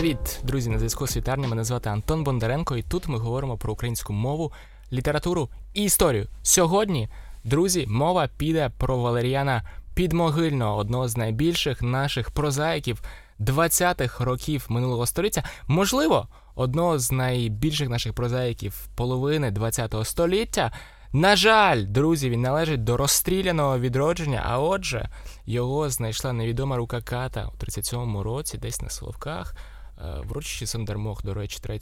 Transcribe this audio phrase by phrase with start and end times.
[0.00, 0.70] Привіт, друзі!
[0.70, 1.48] На зв'язку з вітарня.
[1.48, 4.52] Мене звати Антон Бондаренко, і тут ми говоримо про українську мову,
[4.92, 6.26] літературу і історію.
[6.42, 7.08] Сьогодні,
[7.44, 9.62] друзі, мова піде про Валеріана
[9.94, 13.02] Підмогильного, одного з найбільших наших прозаїків
[13.40, 15.44] 20-х років минулого століття.
[15.66, 20.72] Можливо, одного з найбільших наших прозаїків половини 20-го століття.
[21.12, 25.08] На жаль, друзі, він належить до розстріляного відродження, а отже,
[25.46, 29.54] його знайшла невідома рука ката у 37-му році, десь на Соловках,
[30.00, 31.80] е, в урочищі Сандармох, до речі, 3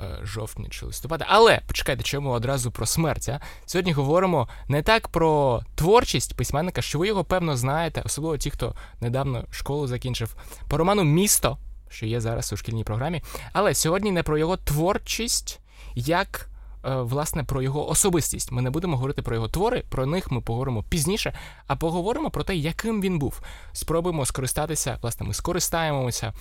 [0.00, 1.26] е, жовтня чи листопада.
[1.28, 3.28] Але почекайте, чому одразу про смерть?
[3.28, 3.40] а?
[3.66, 8.74] Сьогодні говоримо не так про творчість письменника, що ви його певно знаєте, особливо ті, хто
[9.00, 10.36] недавно школу закінчив,
[10.68, 11.58] по роману Місто,
[11.88, 13.22] що є зараз у шкільній програмі.
[13.52, 15.60] Але сьогодні не про його творчість,
[15.94, 16.48] як.
[16.84, 18.52] Е, власне, про його особистість.
[18.52, 22.44] Ми не будемо говорити про його твори, про них ми поговоримо пізніше, а поговоримо про
[22.44, 23.40] те, яким він був.
[23.72, 26.32] Спробуємо скористатися, власне, ми скористаємося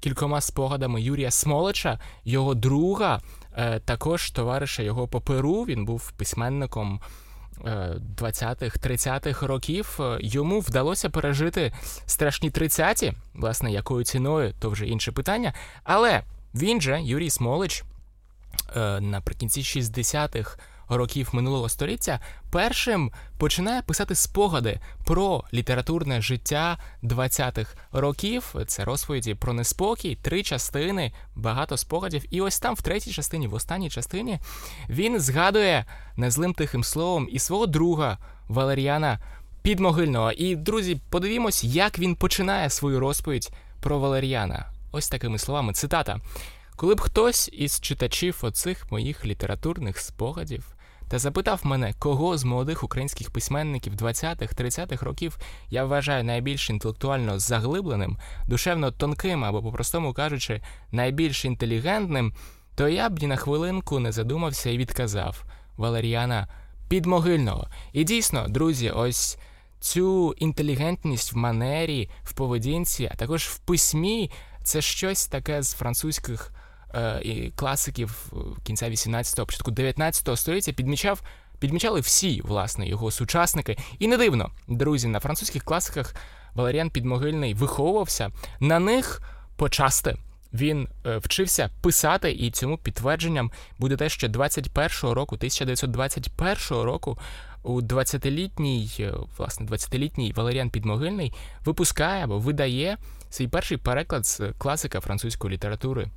[0.00, 3.20] кількома спогадами Юрія Смолича, його друга,
[3.56, 5.64] е, також товариша його по Перу.
[5.64, 7.00] Він був письменником.
[8.18, 11.72] 20-х, 30-х років йому вдалося пережити
[12.06, 15.54] страшні 30-ті, власне, якою ціною, то вже інше питання.
[15.84, 16.22] Але
[16.54, 17.84] він же, Юрій Смолич,
[18.76, 20.58] Е, наприкінці 60-х
[20.88, 22.20] років минулого століття
[22.50, 28.54] першим починає писати спогади про літературне життя 20-х років.
[28.66, 32.24] Це розповіді про неспокій, три частини, багато спогадів.
[32.30, 34.38] І ось там, в третій частині, в останній частині,
[34.88, 35.84] він згадує
[36.16, 39.18] незлим тихим словом і свого друга Валеріана
[39.62, 40.32] Підмогильного.
[40.32, 43.50] І, друзі, подивімось, як він починає свою розповідь
[43.80, 44.66] про Валеріана.
[44.92, 46.20] Ось такими словами, цитата.
[46.76, 50.75] Коли б хтось із читачів оцих моїх літературних спогадів
[51.08, 58.18] та запитав мене, кого з молодих українських письменників 20-30-х років я вважаю найбільш інтелектуально заглибленим,
[58.48, 60.62] душевно тонким або, по-простому кажучи,
[60.92, 62.32] найбільш інтелігентним,
[62.74, 65.44] то я б ні на хвилинку не задумався і відказав
[65.76, 66.48] Валеріана
[66.88, 67.68] Підмогильного.
[67.92, 69.38] І дійсно, друзі, ось.
[69.80, 74.30] Цю інтелігентність в манері, в поведінці, а також в письмі,
[74.62, 76.52] це щось таке з французьких
[77.22, 81.22] і класиків е, кінця 18-го, початку 19-го століття підмічав.
[81.58, 83.76] Підмічали всі, власне, його сучасники.
[83.98, 86.14] І не дивно, друзі, на французьких класиках
[86.54, 88.30] Валеріан Підмогильний виховувався.
[88.60, 89.22] На них
[89.56, 90.16] почасти
[90.52, 97.18] він е, вчився писати, і цьому підтвердженням буде те, що 21-го року, 1921 року,
[97.62, 101.32] у 20-літній, власне, 20-літній Валеріан Підмогильний
[101.64, 102.96] випускає або видає
[103.30, 106.10] свій перший переклад з класика французької літератури.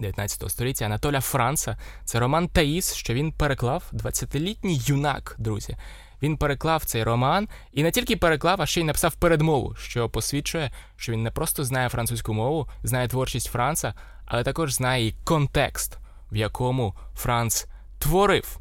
[0.00, 1.76] 19 століття Анатоля Франца.
[2.04, 5.76] Це роман Таїс, що він переклав 20-літній юнак, друзі.
[6.22, 10.70] Він переклав цей роман і не тільки переклав, а ще й написав передмову, що посвідчує,
[10.96, 13.94] що він не просто знає французьку мову, знає творчість Франца,
[14.26, 15.98] але також знає і контекст,
[16.32, 17.66] в якому Франц
[17.98, 18.58] творив.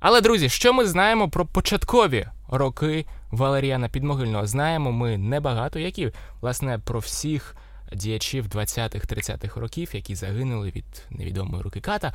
[0.00, 4.46] Але, друзі, що ми знаємо про початкові роки Валеріана Підмогильного?
[4.46, 7.56] Знаємо ми небагато, які, власне, про всіх
[7.92, 12.14] діячів 20-30-х років, які загинули від невідомої руки ката.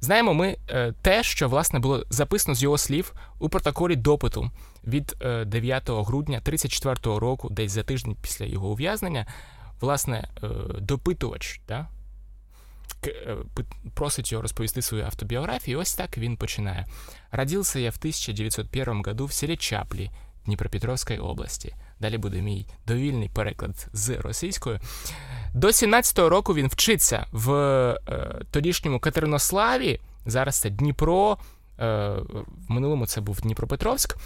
[0.00, 4.50] Знаємо ми е, те, що власне було записано з його слів у протоколі допиту
[4.86, 5.16] від
[5.46, 9.26] 9 е, грудня 34-го року, десь за тиждень після його ув'язнення,
[9.80, 10.48] власне, е,
[10.80, 11.88] допитувач да,
[13.94, 15.78] просить його розповісти свою автобіографію.
[15.78, 16.86] І ось так він починає.
[17.30, 20.10] Родился я в 1901 году в селі Чаплі
[20.46, 21.74] Дніпропетровської області.
[22.00, 24.80] Далі буде мій довільний переклад з російською.
[25.54, 30.00] До 17-го року він вчиться в е, тодішньому Катеринославі.
[30.26, 31.38] Зараз це Дніпро.
[31.80, 32.08] Е,
[32.68, 34.16] в минулому це був Дніпропетровськ.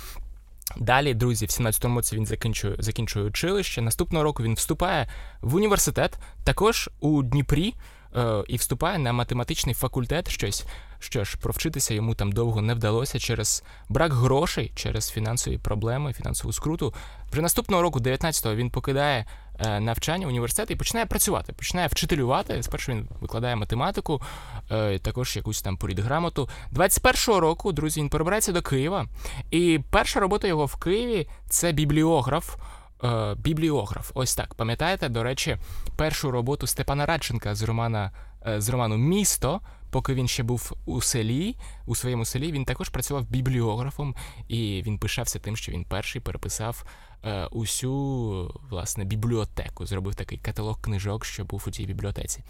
[0.77, 3.83] Далі, друзі, в 17-му році він закінчує закінчує училище.
[3.83, 5.09] Наступного року він вступає
[5.41, 7.75] в університет, також у Дніпрі,
[8.17, 10.67] е, і вступає на математичний факультет щось.
[11.05, 16.53] Що ж, провчитися йому там довго не вдалося через брак грошей, через фінансові проблеми, фінансову
[16.53, 16.95] скруту.
[17.33, 19.27] Вже наступного року, 19-го, він покидає
[19.59, 22.63] е, навчання університет і починає працювати, починає вчителювати.
[22.63, 24.23] Спершу він викладає математику,
[24.71, 26.49] е, також якусь там політграмоту.
[26.73, 29.07] 21-го року, друзі, він перебирається до Києва.
[29.51, 32.57] І перша робота його в Києві це бібліограф.
[33.05, 34.55] Е, бібліограф, ось так.
[34.55, 35.57] Пам'ятаєте, до речі,
[35.97, 38.11] першу роботу Степана Радченка з романа
[38.59, 39.61] з роману Місто
[39.95, 41.57] поки він ще був у селі,
[41.87, 44.15] у своєму селі, він також працював бібліографом,
[44.49, 46.85] і він пишався тим, що він перший переписав
[47.25, 49.87] е, усю власне бібліотеку.
[49.87, 52.43] Зробив такий каталог книжок, що був у тій бібліотеці.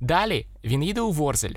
[0.00, 1.54] Далі він їде у Ворзель.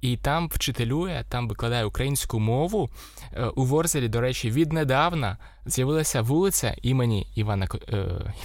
[0.00, 2.90] і там вчителює, там викладає українську мову.
[3.32, 7.96] Е, у Ворзелі, до речі, віднедавна з'явилася вулиця імені Івана е,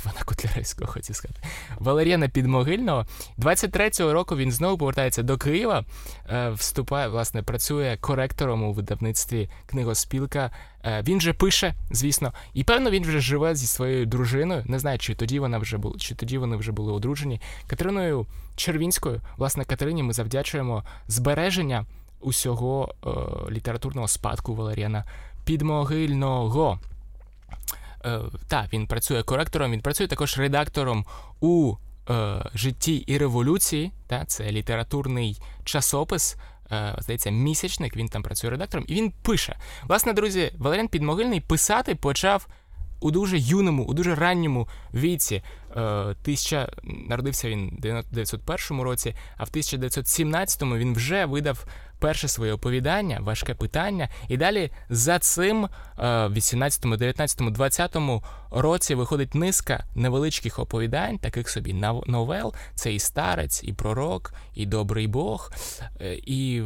[0.01, 1.41] Івана Котляревського, хотів сказати,
[1.79, 3.05] Валеріана Підмогильного.
[3.37, 5.85] 23-го року він знову повертається до Києва,
[6.29, 10.51] е, вступає, власне, працює коректором у видавництві книгоспілка.
[10.83, 14.63] Е, він же пише, звісно, і певно він вже живе зі своєю дружиною.
[14.65, 17.41] Не знаю, чи тоді вона вже була, чи тоді вони вже були одружені.
[17.67, 18.25] Катериною
[18.55, 21.85] Червінською, власне, Катерині, ми завдячуємо збереження
[22.19, 23.09] усього е,
[23.51, 25.05] літературного спадку Валеріана
[25.45, 26.79] Підмогильного.
[28.05, 31.05] Е, Так, він працює коректором, він працює також редактором
[31.41, 31.75] у
[32.09, 33.91] е, житті і революції.
[34.07, 36.37] Та, Це літературний часопис.
[36.71, 39.57] Е, здається, місячник, він там працює редактором, і він пише.
[39.83, 42.47] Власне, друзі, Валеріан Підмогильний писати почав
[42.99, 45.43] у дуже юному, у дуже ранньому віці.
[45.75, 51.65] Е, тисяча народився він в 1901 році, а в 1917-му він вже видав
[51.99, 54.09] перше своє оповідання, важке питання.
[54.27, 57.97] І далі за цим в 18, 19, 20
[58.51, 61.73] році виходить низка невеличких оповідань, таких собі
[62.07, 62.53] новел.
[62.75, 65.51] Це і старець, і пророк, і добрий Бог.
[66.01, 66.63] Е, і,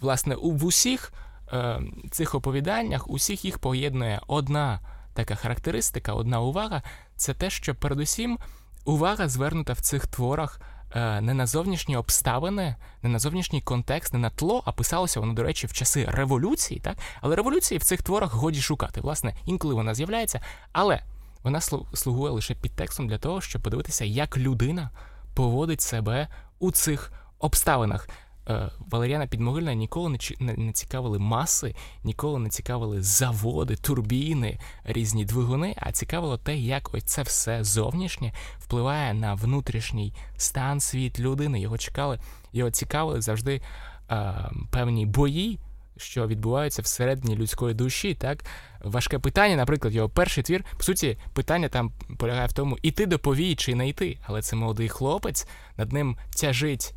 [0.00, 1.12] власне, в усіх
[1.52, 1.80] е,
[2.10, 4.80] цих оповіданнях усіх їх поєднує одна
[5.14, 6.82] така характеристика, одна увага
[7.16, 8.38] це те, що передусім
[8.84, 10.60] увага звернута в цих творах.
[10.94, 15.32] Е, не на зовнішні обставини, не на зовнішній контекст, не на тло, а писалося воно,
[15.32, 16.96] до речі, в часи революції, так?
[17.20, 19.00] Але революції в цих творах годі шукати.
[19.00, 20.40] Власне, інколи вона з'являється,
[20.72, 21.02] але
[21.42, 21.60] вона
[21.94, 24.90] слугує лише підтекстом для того, щоб подивитися, як людина
[25.34, 28.08] поводить себе у цих обставинах.
[28.48, 31.74] Е, Валеріана Підмогильна ніколи не цікавили маси,
[32.04, 38.32] ніколи не цікавили заводи, турбіни, різні двигуни, а цікавило те, як ось це все зовнішнє
[38.58, 41.60] впливає на внутрішній стан світ людини.
[41.60, 42.18] Його чекали,
[42.52, 43.62] його цікавили завжди
[44.10, 44.34] е,
[44.70, 45.58] певні бої.
[45.96, 48.44] Що відбуваються всередині людської душі, так
[48.84, 50.64] важке питання, наприклад, його перший твір.
[50.76, 54.18] По суті, питання там полягає в тому, іти до повії чи не йти.
[54.26, 56.94] Але це молодий хлопець, над ним тяжить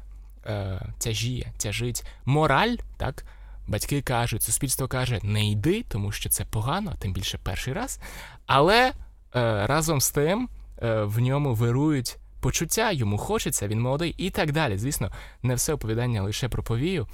[0.48, 3.26] е, тяжіє, тяжить мораль, так?
[3.68, 8.00] Батьки кажуть, суспільство каже, не йди, тому що це погано, тим більше перший раз.
[8.46, 8.94] Але е,
[9.68, 10.50] разом з тим
[10.82, 14.78] е, в ньому вирують почуття, йому хочеться, він молодий і так далі.
[14.78, 15.12] Звісно,
[15.44, 17.08] не все оповідання лише про повію,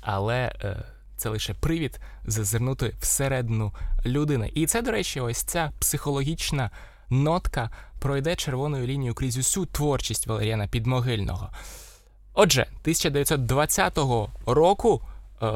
[0.00, 0.84] але е,
[1.16, 3.72] це лише привід зазирнути всередину
[4.06, 4.50] людини.
[4.54, 6.70] І це, до речі, ось ця психологічна
[7.10, 7.70] нотка
[8.00, 11.50] пройде червоною лінією крізь усю творчість Валеріана Підмогильного.
[12.34, 13.98] Отже, 1920
[14.46, 15.02] року.
[15.42, 15.46] Е,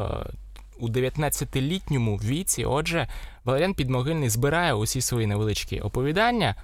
[0.78, 3.08] у 19-літньому віці, отже,
[3.44, 6.54] Валеріан Підмогильний збирає усі свої невеличкі оповідання,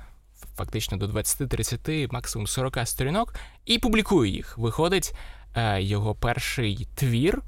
[0.56, 4.58] фактично до 20-30, максимум 40 сторінок, і публікує їх.
[4.58, 5.14] Виходить
[5.54, 7.42] е, його перший твір,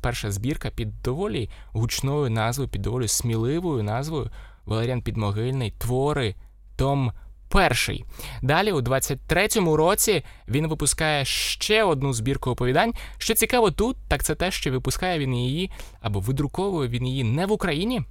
[0.00, 4.30] перша збірка під доволі гучною назвою, під доволі сміливою назвою
[4.66, 6.34] Валеріан Підмогильний твори
[6.76, 7.12] Том
[7.48, 8.04] перший.
[8.42, 12.92] Далі, у 23-му році, він випускає ще одну збірку оповідань.
[13.18, 15.70] Що цікаво тут, так це те, що випускає він її
[16.00, 18.02] або видруковує він її не в Україні,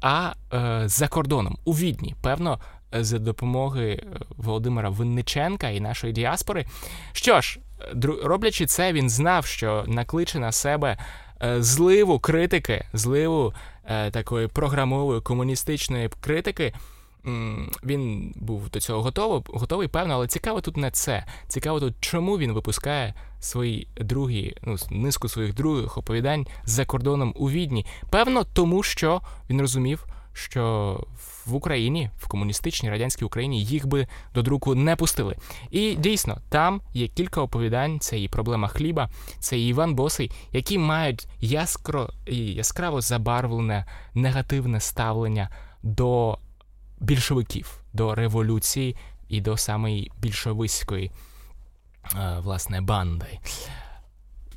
[0.00, 2.14] а е, за кордоном у Відні.
[2.22, 2.58] Певно,
[3.00, 4.06] за допомоги е,
[4.36, 6.66] Володимира Винниченка і нашої діаспори.
[7.12, 7.60] Що ж,
[8.24, 10.98] роблячи це, він знав, що накличе на себе
[11.42, 13.54] е, зливу критики, зливу
[13.84, 16.74] е, такої програмової комуністичної критики
[17.84, 21.26] він був до цього готовий, готовий, певно, але цікаво тут не це.
[21.48, 27.50] Цікаво тут, чому він випускає свої другі, ну, низку своїх других оповідань за кордоном у
[27.50, 27.86] Відні.
[28.10, 31.00] Певно, тому що він розумів, що
[31.46, 35.36] в Україні, в комуністичній радянській Україні, їх би до друку не пустили.
[35.70, 40.78] І дійсно, там є кілька оповідань: це і проблема хліба, це і Іван Босий, які
[40.78, 45.48] мають яскро яскраво забарвлене негативне ставлення
[45.82, 46.38] до
[47.04, 48.96] більшовиків до революції
[49.28, 51.10] і до самої більшовицької
[52.14, 53.38] е, власне банди.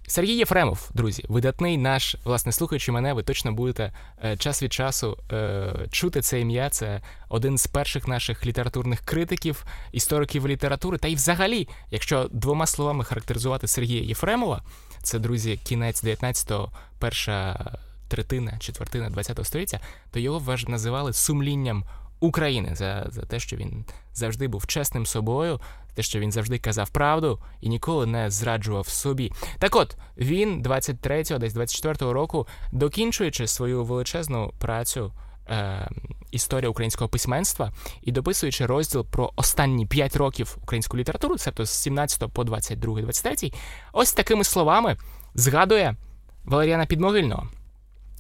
[0.10, 3.92] Сергій Єфремов, друзі, видатний наш, власне, слухаючи мене, ви точно будете
[4.24, 6.70] е, час від часу е, чути це ім'я.
[6.70, 10.98] Це один з перших наших літературних критиків, істориків літератури.
[10.98, 14.64] Та й взагалі, якщо двома словами характеризувати Сергія Єфремова,
[15.04, 17.66] це друзі, кінець 19-го, перша
[18.08, 19.80] третина, четвертина 20-го століття,
[20.12, 21.84] то його називали сумлінням
[22.20, 25.60] України за за те, що він завжди був чесним собою,
[25.94, 29.32] те, що він завжди казав правду і ніколи не зраджував собі.
[29.60, 35.14] Так от він 23-го, десь 24-го року, докінчуючи свою величезну працю.
[35.50, 35.90] Е,
[36.32, 37.72] Історія українського письменства
[38.02, 43.52] і дописуючи розділ про останні 5 років української літератури, тобто з 17 по 22, 23,
[43.94, 44.98] ось такими словами
[45.36, 45.96] згадує
[46.46, 47.48] Валеріана Підмогильного,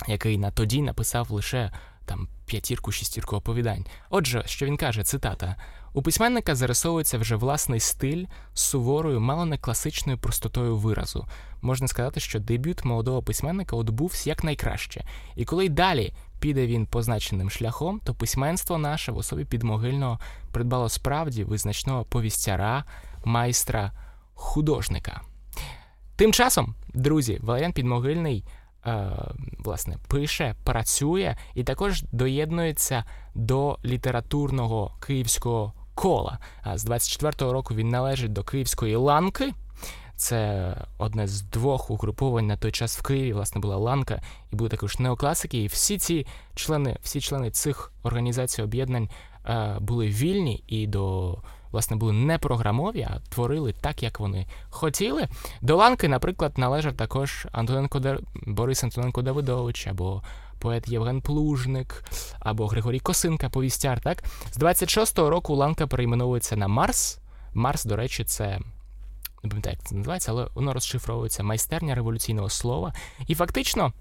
[0.07, 1.71] який на тоді написав лише
[2.05, 3.85] там п'ятірку, шістірку оповідань.
[4.09, 5.55] Отже, що він каже, цитата:
[5.93, 11.25] у письменника зарисовується вже власний стиль з суворою, мало не класичною простотою виразу.
[11.61, 15.05] Можна сказати, що дебют молодого письменника відбувся якнайкраще.
[15.35, 20.19] І коли й далі піде він позначеним шляхом, то письменство наше в особі підмогильного
[20.51, 22.83] придбало справді визначного повістяра,
[23.25, 23.91] майстра,
[24.33, 25.21] художника.
[26.15, 28.43] Тим часом, друзі, Валеріан Підмогильний
[29.59, 33.03] власне пише, працює і також доєднується
[33.35, 36.39] до літературного київського кола.
[36.63, 39.53] А з 24-го року він належить до київської ланки.
[40.15, 44.69] Це одне з двох угруповань на той час в Києві, власне, була ланка, і були
[44.69, 45.63] також неокласики.
[45.63, 49.09] І всі ці члени, всі члени цих організацій об'єднань
[49.45, 51.37] е, були вільні і до
[51.71, 55.27] власне були не програмові, а творили так, як вони хотіли.
[55.61, 58.19] До ланки, наприклад, належав також Антоненко Дер...
[58.45, 60.23] Борис Антоненко Давидович або
[60.59, 62.03] поет Євген Плужник,
[62.39, 64.01] або Григорій Косинка, повістяр.
[64.01, 67.19] Так з 26-го року ланка перейменовується на Марс.
[67.53, 68.59] Марс, до речі, це.
[69.43, 72.93] Не пам'ятаю, як це називається, але воно розшифровується майстерня революційного слова.
[73.27, 73.93] І фактично,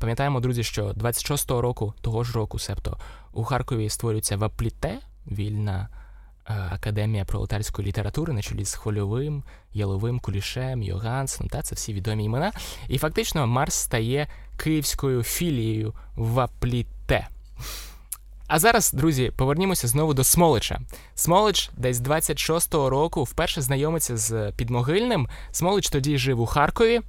[0.00, 2.98] пам'ятаємо, друзі, що 26-го року, того ж року, себто
[3.32, 5.88] у Харкові створюється Вапліте, вільна
[6.44, 12.52] академія пролетарської літератури на чолі з Хвильовим, Яловим, Кулішем, Йогансом, та це всі відомі імена.
[12.88, 17.28] І фактично Марс стає київською філією Вапліте.
[18.46, 20.80] А зараз, друзі, повернімося знову до Смолича.
[21.14, 25.28] Смолич десь 26-го року вперше знайомиться з Підмогильним.
[25.50, 27.00] Смолич тоді жив у Харкові,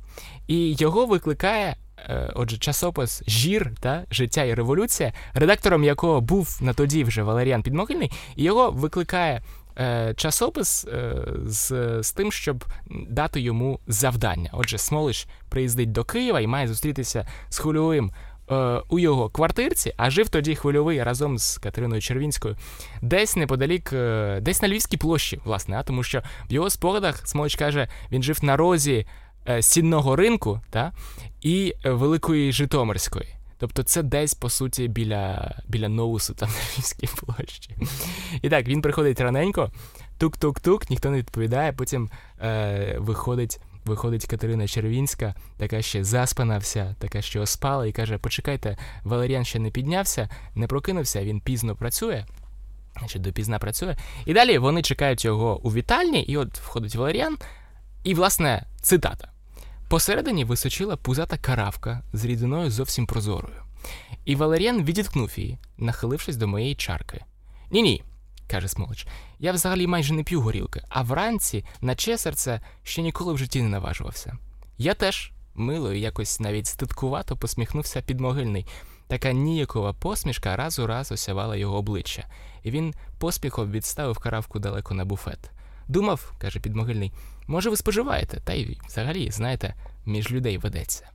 [0.47, 1.75] і його викликає.
[2.09, 7.63] Е, отже, часопис Жір та життя і революція, редактором якого був на тоді вже Валеріан
[7.63, 9.41] Підмогильний, і його викликає
[9.77, 12.65] е, часопис е, з з тим, щоб
[13.09, 14.49] дати йому завдання.
[14.53, 18.11] Отже, Смолич приїздить до Києва і має зустрітися з хвильовим
[18.51, 22.55] Е, у його квартирці, а жив тоді хвильовий разом з Катериною Червінською,
[23.01, 27.55] десь неподалік, е, десь на Львівській площі, власне, а тому що в його спогадах Смолич
[27.55, 29.05] каже, він жив на розі
[29.61, 30.91] сінного ринку та,
[31.41, 33.35] і Великої Житомирської.
[33.57, 37.77] Тобто це десь, по суті, біля біля Ноусу, там на Львівській площі.
[38.41, 39.71] І так, він приходить раненько,
[40.17, 42.09] тук-тук-тук, ніхто не відповідає, потім
[42.41, 48.77] е, виходить Виходить Катерина Червінська, така ще заспана вся, така що оспала, і каже: Почекайте,
[49.03, 52.25] Валеріан ще не піднявся, не прокинувся, він пізно працює.
[52.99, 53.95] Значить, допізна працює.
[54.25, 57.37] І далі вони чекають його у вітальні, і от входить Валеріан.
[58.03, 59.32] І, власне, цитата:
[59.93, 63.63] посередині височила пузата каравка з рідиною зовсім прозорою.
[64.25, 67.25] І Валеріан відіткнув її, нахилившись до моєї чарки.
[67.71, 68.03] Ні, ні
[68.47, 69.07] каже Смолич.
[69.39, 73.69] Я взагалі майже не п'ю горілки, а вранці, наче серце, ще ніколи в житті не
[73.69, 74.37] наважувався.
[74.77, 78.65] Я теж мило і якось навіть ститкувато посміхнувся підмогильний.
[79.07, 82.27] Така ніякова посмішка раз у раз осявала його обличчя,
[82.63, 85.51] і він поспіхом відставив каравку далеко на буфет.
[85.87, 87.11] Думав, каже підмогильний,
[87.47, 91.09] може, ви споживаєте, та й взагалі, знаєте, між людей ведеться.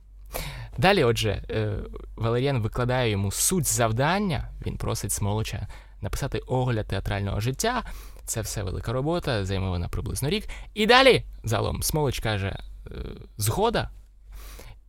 [0.77, 1.77] Далі, отже, е,
[2.15, 5.67] Валеріан викладає йому суть завдання, він просить Смолоча
[6.01, 7.83] написати огляд театрального життя.
[8.25, 10.49] Це все велика робота, займе вона приблизно рік.
[10.73, 12.91] І далі залом Смолич каже «Е,
[13.37, 13.89] згода.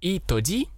[0.00, 0.68] І тоді,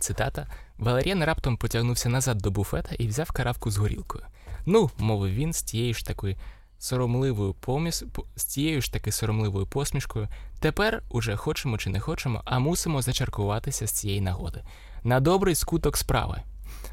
[0.00, 0.46] цитата,
[0.78, 4.24] Валеріан раптом потягнувся назад до буфета і взяв каравку з горілкою.
[4.66, 6.36] Ну, мовив він з тією ж такою
[6.78, 8.04] соромливою поміс...
[8.36, 10.28] з тією ж таки соромливою посмішкою.
[10.60, 14.64] Тепер уже хочемо чи не хочемо, а мусимо зачаркуватися з цієї нагоди.
[15.04, 16.42] На добрий скуток справи.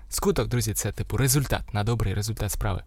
[0.10, 2.84] Скуток, друзі, це типу результат на добрий результат справи.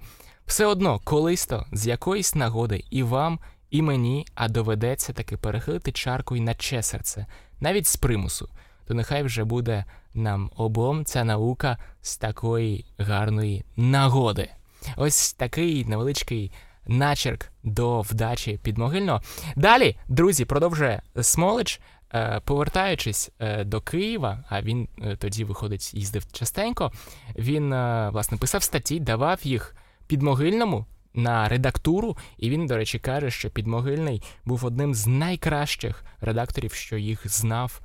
[0.47, 3.39] Все одно, колись то з якоїсь нагоди і вам,
[3.71, 7.27] і мені, а доведеться таки перехилити чарку й на че серце,
[7.61, 8.49] навіть з примусу,
[8.87, 14.51] то нехай вже буде нам обом ця наука з такої гарної нагоди.
[14.97, 16.53] Ось такий невеличкий
[16.89, 19.23] начерк до вдачі підмогильного.
[19.57, 21.81] Далі, друзі, продовжує Смолич.
[22.15, 26.93] Е, повертаючись е, до Києва, а він е, тоді виходить, їздив частенько.
[27.39, 27.69] Він
[28.11, 29.77] власне писав статті, давав їх
[30.07, 36.73] підмогильному на редактуру, і він, до речі, каже, що підмогильний був одним з найкращих редакторів,
[36.73, 37.81] що їх знав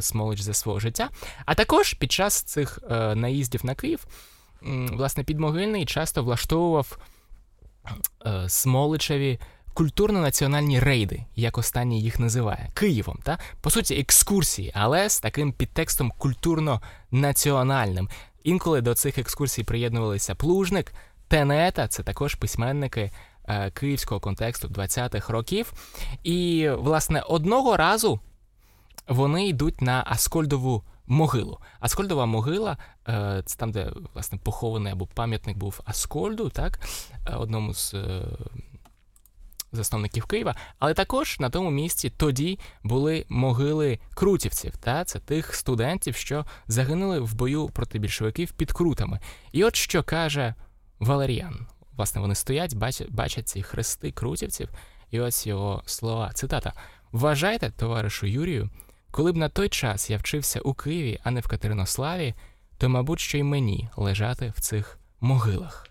[0.00, 1.08] Смолич за свого життя.
[1.44, 2.78] А також під час цих
[3.14, 4.06] наїздів на Київ,
[4.90, 6.98] власне, підмогильний часто влаштовував
[8.48, 9.38] Смоличеві
[9.74, 16.12] культурно-національні рейди, як останній їх називає, Києвом, та по суті, екскурсії, але з таким підтекстом
[16.18, 18.08] культурно-національним.
[18.44, 20.92] Інколи до цих екскурсій приєднувалися Плужник,
[21.28, 23.10] Тенета, це також письменники
[23.48, 25.72] е, київського контексту 20-х років.
[26.24, 28.20] І, власне, одного разу
[29.08, 31.58] вони йдуть на Аскольдову могилу.
[31.80, 32.76] Аскольдова могила
[33.08, 36.80] е, це там, де власне похований або пам'ятник був Аскольду, так,
[37.26, 38.22] е, одному з е,
[39.72, 40.56] засновників Києва.
[40.78, 47.20] Але також на тому місці тоді були могили крутівців, та це тих студентів, що загинули
[47.20, 49.20] в бою проти більшовиків під крутами.
[49.52, 50.54] І от що каже
[50.98, 51.66] Валеріан.
[51.96, 54.68] Власне, вони стоять, бачать, бачать ці хрести крутівців,
[55.10, 56.32] і ось його слова.
[56.34, 56.72] Цитата:
[57.12, 58.70] Вважайте, товаришу Юрію,
[59.10, 62.34] коли б на той час я вчився у Києві, а не в Катеринославі,
[62.78, 65.88] то, мабуть, що й мені лежати в цих могилах.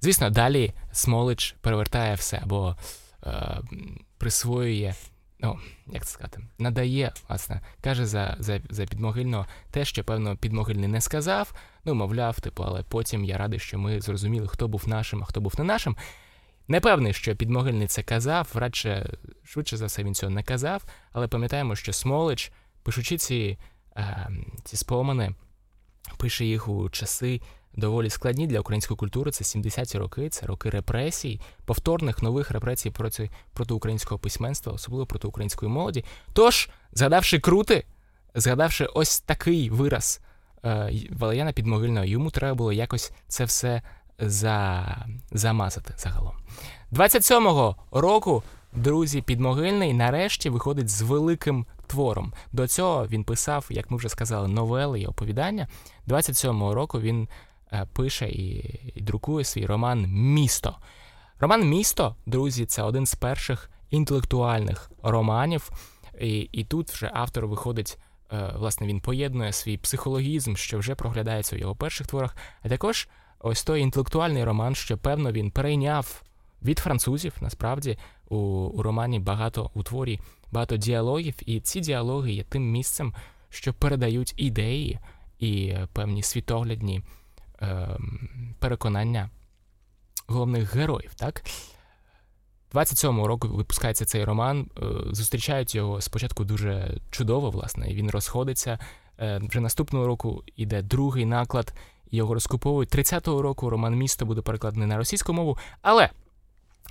[0.00, 2.76] Звісно, далі Смолич перевертає все або
[3.26, 3.60] е,
[4.18, 4.94] присвоює,
[5.40, 10.88] ну, як це сказати, надає, власне, каже за за, за підмогильного те, що, певно, підмогильний
[10.88, 11.52] не сказав.
[11.84, 15.40] Ну, мовляв, типу, але потім я радий, що ми зрозуміли, хто був нашим, а хто
[15.40, 15.96] був не нашим.
[16.68, 21.28] Не певний, що підмогильний це казав, радше швидше за все він цього не казав, але
[21.28, 22.52] пам'ятаємо, що Смолич,
[22.82, 23.58] пишучи ці,
[23.96, 24.30] е,
[24.64, 25.34] ці спомини,
[26.18, 27.40] пише їх у часи
[27.74, 29.30] доволі складні для української культури.
[29.30, 35.28] Це 70-ті роки, це роки репресій, повторних нових репресій проти проти українського письменства, особливо проти
[35.28, 36.04] української молоді.
[36.32, 37.84] Тож, згадавши крути,
[38.34, 40.20] згадавши ось такий вираз
[40.64, 43.82] е, Валеріана Підмогильного, йому треба було якось це все
[44.20, 44.84] за,
[45.32, 46.34] замазати загалом.
[46.92, 48.42] 27-го року.
[48.72, 52.32] Друзі, підмогильний нарешті виходить з великим твором.
[52.52, 55.68] До цього він писав, як ми вже сказали, новели і оповідання.
[56.08, 57.28] 27-го року він
[57.72, 60.76] Е, пише і, і друкує свій роман Місто.
[61.38, 65.70] Роман Місто, друзі, це один з перших інтелектуальних романів.
[66.20, 67.98] І і тут вже автор виходить,
[68.32, 73.08] е, власне, він поєднує свій психологізм, що вже проглядається у його перших творах, а також
[73.40, 76.22] ось той інтелектуальний роман, що, певно, він перейняв
[76.62, 77.34] від французів.
[77.40, 80.20] Насправді, у, у романі багато у творі,
[80.52, 83.14] багато діалогів, і ці діалоги є тим місцем,
[83.48, 84.98] що передають ідеї
[85.38, 87.02] і певні світоглядні.
[87.60, 88.28] Ем,
[88.58, 89.30] переконання
[90.26, 91.14] головних героїв.
[91.14, 91.44] так?
[92.72, 94.70] 27-го року випускається цей роман.
[94.78, 94.82] Е,
[95.14, 98.78] зустрічають його спочатку дуже чудово, власне, і він розходиться.
[99.20, 101.74] Е, вже наступного року йде другий наклад,
[102.10, 102.94] його розкуповують.
[102.94, 105.58] 30-го року роман Місто буде перекладений на російську мову.
[105.82, 106.10] Але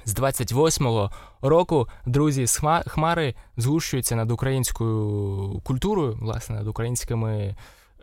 [0.05, 7.55] з 28-го року, друзі, з хмари згущуються над українською культурою, власне, над українськими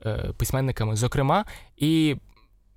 [0.06, 1.44] е, письменниками, зокрема,
[1.76, 2.16] і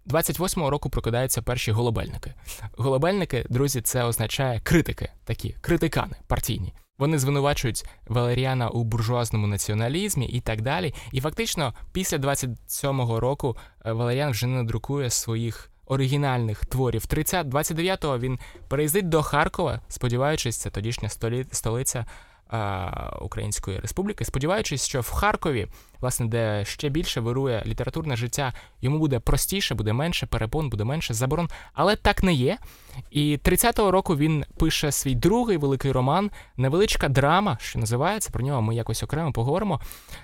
[0.08, 2.34] 28-го року прокидаються перші голобельники.
[2.78, 6.74] Голобельники, друзі, це означає критики, такі критикани партійні.
[7.00, 10.94] Вони звинувачують Валеріана у буржуазному націоналізмі і так далі.
[11.12, 17.06] І фактично, після 27-го року е, Валеріан вже не друкує своїх оригінальних творів.
[17.06, 21.10] 30 29-го він переїздить до Харкова, сподіваючись, це тодішня
[21.52, 22.06] столиця
[23.22, 25.68] Української Республіки, сподіваючись, що в Харкові,
[26.02, 31.14] власне, де ще більше вирує літературне життя, йому буде простіше, буде менше перепон, буде менше
[31.14, 32.58] заборон, але так не є.
[33.12, 38.30] І 30-го року він пише свій другий великий роман, невеличка драма, що називається.
[38.32, 39.82] Про нього ми якось окремо поговоримо.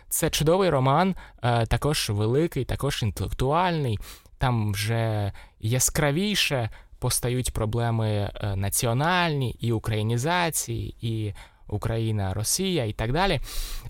[0.10, 4.00] Це чудовий роман, е, також великий, також інтелектуальний.
[4.38, 11.34] Там вже яскравіше постають проблеми е, національні і українізації, і
[11.68, 13.40] Україна, Росія і так далі.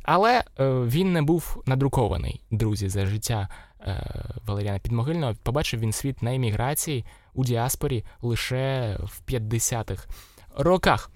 [0.03, 3.49] Але е, він не був надрукований, друзі, за життя
[3.81, 4.05] е,
[4.45, 5.33] Валеріана Підмогильного.
[5.43, 10.07] Побачив він світ на еміграції у діаспорі лише в 50-х
[10.57, 11.11] роках.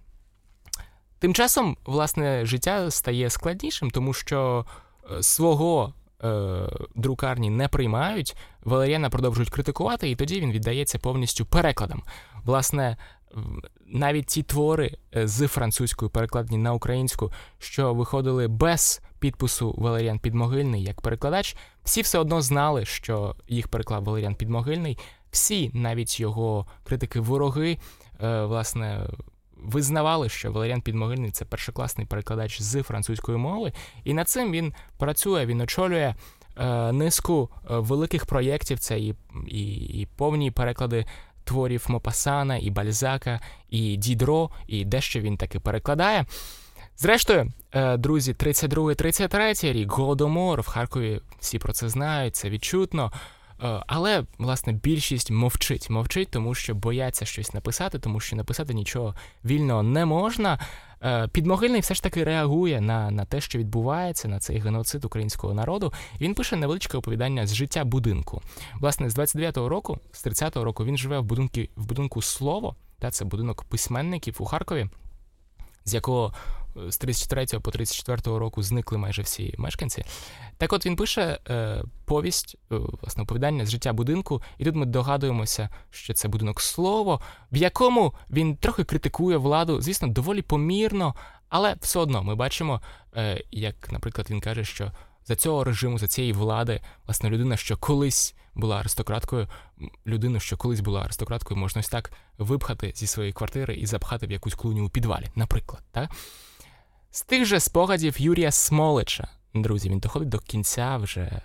[1.20, 4.66] Тим часом, власне, життя стає складнішим, тому що
[5.12, 5.94] е, свого
[6.24, 6.62] е,
[6.96, 12.04] друкарні не приймають, Валеріана продовжують критикувати, і тоді він віддається повністю перекладам.
[12.44, 12.98] Власне,
[13.86, 20.84] навіть ті твори е, з французькою перекладені на українську, що виходили без підпису Валеріан Підмогильний
[20.84, 24.98] як перекладач, всі все одно знали, що їх переклав Валеріан Підмогильний.
[25.32, 27.78] Всі, навіть його критики-вороги,
[28.24, 29.08] е, власне.
[29.64, 35.46] Визнавали, що Валеріан Підмогильний це першокласний перекладач з французької мови, і над цим він працює,
[35.46, 36.16] він очолює
[36.58, 38.80] е, низку великих проєктів.
[38.80, 39.16] Це і,
[39.48, 41.06] і, і повні переклади
[41.50, 46.26] творів Мопасана, і Бальзака, і Дідро, і дещо він таки перекладає.
[46.98, 53.12] Зрештою, е, друзі, 32-33 рік Голодомор в Харкові всі про це знають, це відчутно.
[53.64, 59.16] Е, але, власне, більшість мовчить, мовчить, тому що бояться щось написати, тому що написати нічого
[59.46, 60.60] вільного не можна.
[61.04, 65.54] Е, підмогильний все ж таки реагує на на те, що відбувається, на цей геноцид українського
[65.54, 65.94] народу.
[66.22, 68.42] Він пише невеличке оповідання з життя будинку.
[68.80, 73.12] Власне, з 29-го року, з 30-го року, він живе в будинку в будинку слово, та
[73.12, 74.90] це будинок письменників у Харкові,
[75.86, 76.34] з якого
[76.90, 80.06] з 33 по 34 року зникли майже всі мешканці.
[80.58, 84.86] Так от він пише е, повість, е, власне, оповідання з життя будинку, і тут ми
[84.86, 91.16] догадуємося, що це будинок слово, в якому він трохи критикує владу, звісно, доволі помірно,
[91.50, 92.82] але все одно ми бачимо,
[93.16, 94.92] е, як, наприклад, він каже, що
[95.26, 99.48] за цього режиму, за цієї влади, власне, людина, що колись була аристократкою,
[100.08, 104.32] людину, що колись була аристократкою, можна ось так випхати зі своєї квартири і запхати в
[104.32, 105.84] якусь клуню у підвалі, наприклад.
[105.92, 106.10] Так?
[107.12, 111.42] З тих же спогадів Юрія Смолича, друзі, він доходить до кінця вже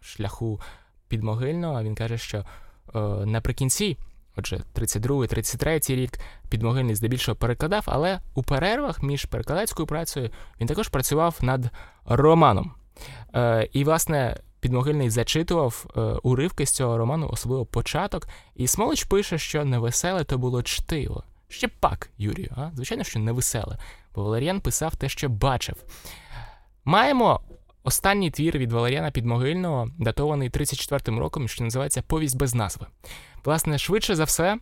[0.00, 0.60] шляху
[1.08, 1.82] підмогильного.
[1.82, 3.98] Він каже, що е, наприкінці,
[4.36, 11.38] отже, 32-33 рік, підмогильний здебільшого перекладав, але у перервах між перекладацькою працею він також працював
[11.42, 11.70] над
[12.04, 12.74] романом.
[13.34, 18.28] Е, І, власне, підмогильний зачитував е, уривки з цього роману, особливо початок.
[18.54, 21.24] І Смолич пише, що невеселе то було чтиво.
[21.54, 22.70] Ще пак, Юрію, а?
[22.74, 23.78] звичайно, що невеселе,
[24.14, 25.76] бо Валеріан писав те, що бачив.
[26.84, 27.40] Маємо
[27.82, 32.86] останній твір від Валеріана Підмогильного, датований 34-м роком, що називається Повість без назви.
[33.44, 34.58] Власне, швидше за все,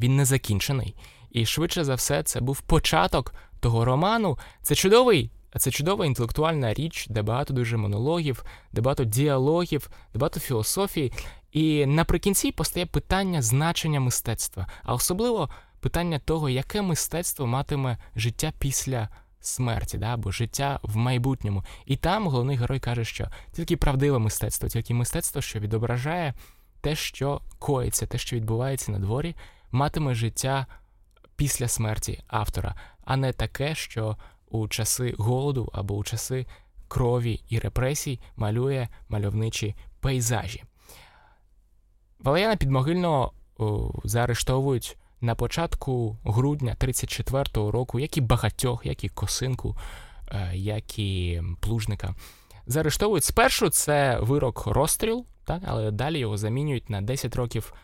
[0.00, 0.96] він не закінчений.
[1.30, 4.38] І швидше за все, це був початок того роману.
[4.62, 5.30] Це чудовий.
[5.58, 11.12] Це чудова інтелектуальна річ, де багато дуже монологів, де багато діалогів, де багато філософії.
[11.52, 15.48] І наприкінці постає питання значення мистецтва, а особливо
[15.80, 19.08] питання того, яке мистецтво матиме життя після
[19.40, 21.64] смерті, да, або життя в майбутньому.
[21.86, 26.34] І там головний герой каже, що тільки правдиве мистецтво, тільки мистецтво, що відображає
[26.80, 29.36] те, що коїться, те, що відбувається на дворі,
[29.70, 30.66] матиме життя
[31.36, 34.16] після смерті автора, а не таке, що
[34.50, 36.46] у часи голоду або у часи
[36.88, 40.64] крові і репресій малює мальовничі пейзажі.
[42.18, 43.32] Валеріана Підмогильного
[44.04, 49.76] заарештовують на початку грудня 34-го року, як і багатьох, як і косинку,
[50.28, 52.14] е, як і плужника.
[52.66, 57.74] Заарештовують спершу це вирок розстріл, так, але далі його замінюють на 10 років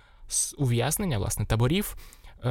[0.59, 1.97] ув'язнення, власне, таборів.
[2.45, 2.51] Е,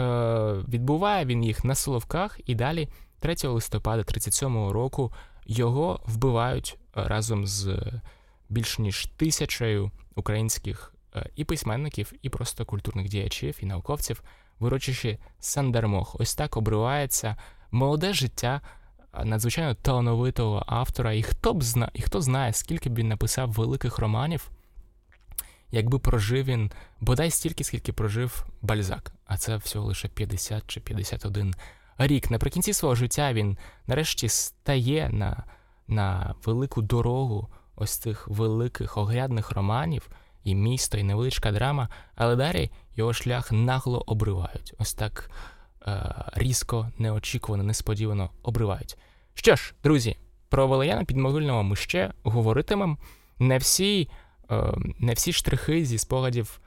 [0.67, 5.13] Відбуває він їх на Соловках, і далі, 3 листопада 37-го року,
[5.45, 7.78] його вбивають разом з
[8.50, 14.24] більш ніж тисячею українських е, і письменників, і просто культурних діячів, і науковців
[14.60, 16.15] в урочищі Сандермох.
[16.20, 17.36] Ось так обривається
[17.72, 18.62] молоде життя
[19.24, 21.13] надзвичайно талановитого автора.
[21.13, 24.50] І хто б зна, і хто знає, скільки б він написав великих романів,
[25.72, 31.54] якби прожив він бодай стільки, скільки прожив Бальзак, а це всього лише 50 чи 51
[31.98, 32.32] рік.
[32.32, 35.44] Наприкінці свого життя він нарешті стає на,
[35.88, 40.10] на велику дорогу ось цих великих оглядних романів
[40.44, 44.73] і місто, і невеличка драма, але далі його шлях нагло обривають.
[44.77, 45.31] Ось так
[45.88, 48.97] е, різко, неочікувано, несподівано обривають.
[49.34, 50.17] Що ж, друзі,
[50.49, 52.97] про Валеріана Підмогильного ми ще говоритимемо.
[53.39, 54.10] Не всі,
[54.51, 56.60] е, не всі штрихи зі спогадів.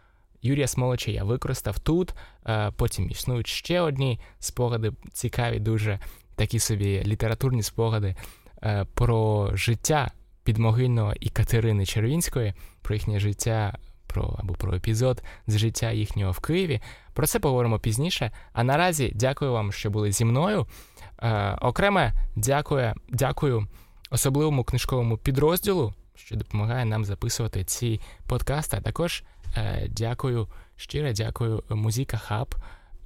[0.43, 2.15] Юрія Смолича я використав тут.
[2.47, 5.99] Е, потім існують ще одні спогади, цікаві, дуже
[6.35, 8.17] такі собі літературні спогади
[8.63, 10.11] е, про життя
[10.45, 13.79] підмогильного і Катерини Червінської, про їхнє життя
[14.09, 16.81] про або про епізод з життя їхнього в Києві.
[17.13, 18.31] Про це поговоримо пізніше.
[18.53, 20.67] А наразі дякую вам, що були зі мною.
[21.23, 23.67] Е, Окреме дякую, дякую
[24.11, 28.77] особливому книжковому підрозділу, що допомагає нам записувати ці подкасти.
[28.77, 29.25] А також
[29.57, 32.55] е, дякую, щиро дякую Музіка Хаб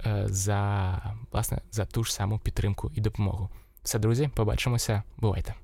[0.05, 3.49] е, за власне за ту ж саму підтримку і допомогу.
[3.83, 5.03] Все, друзі, побачимося.
[5.17, 5.62] Бувайте!